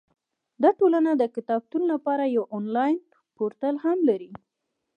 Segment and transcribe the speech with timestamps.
[0.61, 2.97] دا ټولنه د کتابتون لپاره یو انلاین
[3.35, 4.31] پورتل هم لري.